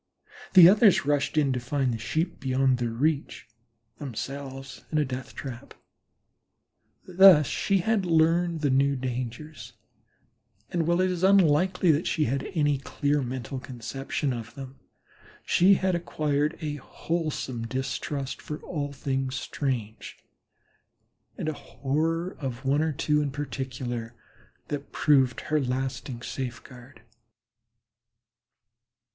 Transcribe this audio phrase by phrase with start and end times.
[0.55, 3.45] The others rushed in to find the Sheep beyond their reach,
[3.99, 5.75] themselves in a death trap.
[7.07, 9.73] Thus she had learned the newer dangers,
[10.71, 14.79] and while it is unlikely that she had any clear mental conception of them
[15.45, 20.17] she had acquired a wholesome distrust of all things strange,
[21.37, 24.15] and a horror of one or two in particular
[24.69, 27.03] that proved her lasting safeguard.